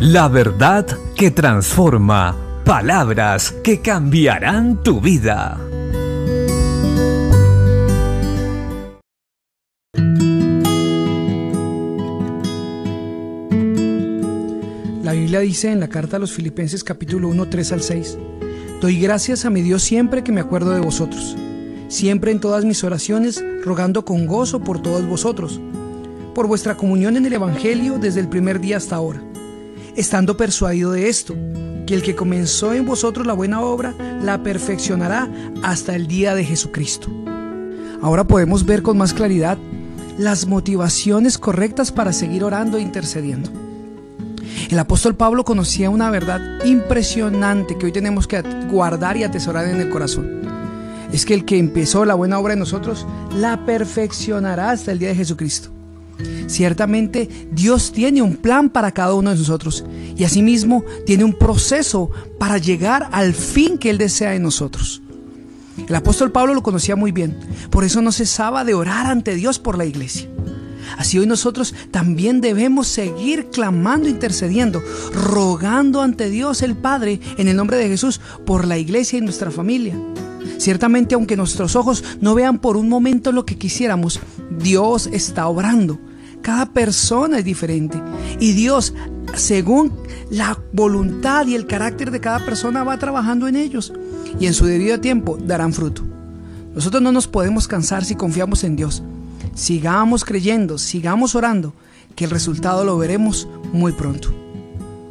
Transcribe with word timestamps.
La 0.00 0.28
verdad 0.28 0.86
que 1.14 1.30
transforma. 1.30 2.34
Palabras 2.64 3.52
que 3.62 3.82
cambiarán 3.82 4.82
tu 4.82 4.98
vida. 4.98 5.60
La 15.02 15.12
Biblia 15.12 15.40
dice 15.40 15.70
en 15.70 15.80
la 15.80 15.88
carta 15.88 16.16
a 16.16 16.18
los 16.18 16.32
Filipenses 16.32 16.82
capítulo 16.82 17.28
1, 17.28 17.50
3 17.50 17.72
al 17.72 17.82
6, 17.82 18.18
Doy 18.80 18.98
gracias 18.98 19.44
a 19.44 19.50
mi 19.50 19.60
Dios 19.60 19.82
siempre 19.82 20.24
que 20.24 20.32
me 20.32 20.40
acuerdo 20.40 20.70
de 20.70 20.80
vosotros, 20.80 21.36
siempre 21.88 22.32
en 22.32 22.40
todas 22.40 22.64
mis 22.64 22.82
oraciones, 22.84 23.44
rogando 23.62 24.06
con 24.06 24.26
gozo 24.26 24.60
por 24.60 24.80
todos 24.80 25.06
vosotros, 25.06 25.60
por 26.34 26.46
vuestra 26.46 26.78
comunión 26.78 27.18
en 27.18 27.26
el 27.26 27.34
Evangelio 27.34 27.98
desde 27.98 28.20
el 28.20 28.28
primer 28.28 28.60
día 28.60 28.78
hasta 28.78 28.96
ahora 28.96 29.20
estando 29.96 30.36
persuadido 30.36 30.92
de 30.92 31.08
esto, 31.08 31.34
que 31.86 31.94
el 31.94 32.02
que 32.02 32.14
comenzó 32.14 32.72
en 32.72 32.86
vosotros 32.86 33.26
la 33.26 33.32
buena 33.32 33.60
obra, 33.60 33.94
la 34.22 34.42
perfeccionará 34.42 35.28
hasta 35.62 35.94
el 35.96 36.06
día 36.06 36.34
de 36.34 36.44
Jesucristo. 36.44 37.08
Ahora 38.02 38.24
podemos 38.24 38.64
ver 38.64 38.82
con 38.82 38.96
más 38.96 39.12
claridad 39.12 39.58
las 40.18 40.46
motivaciones 40.46 41.38
correctas 41.38 41.92
para 41.92 42.12
seguir 42.12 42.44
orando 42.44 42.78
e 42.78 42.82
intercediendo. 42.82 43.50
El 44.70 44.78
apóstol 44.78 45.16
Pablo 45.16 45.44
conocía 45.44 45.90
una 45.90 46.10
verdad 46.10 46.40
impresionante 46.64 47.76
que 47.76 47.86
hoy 47.86 47.92
tenemos 47.92 48.26
que 48.26 48.40
guardar 48.70 49.16
y 49.16 49.24
atesorar 49.24 49.66
en 49.66 49.80
el 49.80 49.90
corazón. 49.90 50.42
Es 51.12 51.24
que 51.24 51.34
el 51.34 51.44
que 51.44 51.58
empezó 51.58 52.04
la 52.04 52.14
buena 52.14 52.38
obra 52.38 52.52
en 52.52 52.60
nosotros, 52.60 53.06
la 53.36 53.64
perfeccionará 53.66 54.70
hasta 54.70 54.92
el 54.92 55.00
día 55.00 55.08
de 55.08 55.16
Jesucristo. 55.16 55.79
Ciertamente 56.46 57.28
Dios 57.52 57.92
tiene 57.92 58.22
un 58.22 58.36
plan 58.36 58.70
para 58.70 58.92
cada 58.92 59.14
uno 59.14 59.30
de 59.30 59.36
nosotros 59.36 59.84
y 60.16 60.24
asimismo 60.24 60.84
tiene 61.06 61.24
un 61.24 61.32
proceso 61.32 62.10
para 62.38 62.58
llegar 62.58 63.08
al 63.12 63.34
fin 63.34 63.78
que 63.78 63.90
Él 63.90 63.98
desea 63.98 64.34
en 64.34 64.42
nosotros. 64.42 65.02
El 65.88 65.94
apóstol 65.94 66.30
Pablo 66.30 66.54
lo 66.54 66.62
conocía 66.62 66.96
muy 66.96 67.12
bien, 67.12 67.38
por 67.70 67.84
eso 67.84 68.02
no 68.02 68.12
cesaba 68.12 68.64
de 68.64 68.74
orar 68.74 69.06
ante 69.06 69.34
Dios 69.34 69.58
por 69.58 69.78
la 69.78 69.84
iglesia. 69.84 70.28
Así 70.98 71.18
hoy 71.18 71.26
nosotros 71.26 71.74
también 71.90 72.40
debemos 72.40 72.88
seguir 72.88 73.46
clamando, 73.50 74.08
intercediendo, 74.08 74.82
rogando 75.12 76.02
ante 76.02 76.28
Dios 76.30 76.62
el 76.62 76.76
Padre 76.76 77.20
en 77.38 77.48
el 77.48 77.56
nombre 77.56 77.76
de 77.76 77.88
Jesús 77.88 78.20
por 78.44 78.66
la 78.66 78.76
iglesia 78.76 79.18
y 79.18 79.22
nuestra 79.22 79.50
familia. 79.50 79.96
Ciertamente 80.58 81.14
aunque 81.14 81.36
nuestros 81.36 81.76
ojos 81.76 82.04
no 82.20 82.34
vean 82.34 82.58
por 82.58 82.76
un 82.76 82.88
momento 82.88 83.32
lo 83.32 83.46
que 83.46 83.56
quisiéramos, 83.56 84.20
Dios 84.58 85.08
está 85.12 85.46
obrando 85.46 85.98
cada 86.42 86.66
persona 86.66 87.38
es 87.38 87.44
diferente. 87.44 88.00
Y 88.38 88.52
Dios, 88.52 88.94
según 89.34 89.92
la 90.30 90.58
voluntad 90.72 91.46
y 91.46 91.54
el 91.54 91.66
carácter 91.66 92.10
de 92.10 92.20
cada 92.20 92.44
persona, 92.44 92.84
va 92.84 92.98
trabajando 92.98 93.48
en 93.48 93.56
ellos. 93.56 93.92
Y 94.38 94.46
en 94.46 94.54
su 94.54 94.66
debido 94.66 95.00
tiempo 95.00 95.36
darán 95.36 95.72
fruto. 95.72 96.02
Nosotros 96.74 97.02
no 97.02 97.12
nos 97.12 97.26
podemos 97.26 97.66
cansar 97.66 98.04
si 98.04 98.14
confiamos 98.14 98.64
en 98.64 98.76
Dios. 98.76 99.02
Sigamos 99.54 100.24
creyendo, 100.24 100.78
sigamos 100.78 101.34
orando, 101.34 101.74
que 102.14 102.24
el 102.24 102.30
resultado 102.30 102.84
lo 102.84 102.96
veremos 102.96 103.48
muy 103.72 103.92
pronto. 103.92 104.32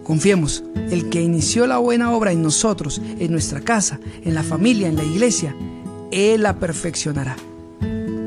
Confiemos, 0.03 0.63
el 0.89 1.09
que 1.09 1.21
inició 1.21 1.67
la 1.67 1.77
buena 1.77 2.11
obra 2.11 2.31
en 2.31 2.41
nosotros, 2.41 3.01
en 3.19 3.31
nuestra 3.31 3.61
casa, 3.61 3.99
en 4.23 4.33
la 4.33 4.41
familia, 4.43 4.87
en 4.87 4.95
la 4.95 5.03
iglesia, 5.03 5.55
Él 6.11 6.43
la 6.43 6.57
perfeccionará. 6.57 7.35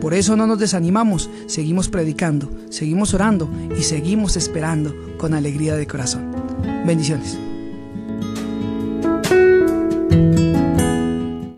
Por 0.03 0.15
eso 0.15 0.35
no 0.35 0.49
nos 0.49 0.59
desanimamos, 0.59 1.31
seguimos 1.47 1.89
predicando, 1.89 2.51
seguimos 2.71 3.15
orando 3.15 3.49
y 3.79 3.85
seguimos 3.85 4.37
esperando 4.37 4.93
con 5.17 5.33
alegría 5.33 5.77
de 5.77 5.87
corazón. 5.87 6.35
Bendiciones. 6.85 7.39